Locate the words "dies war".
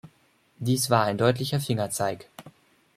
0.57-1.03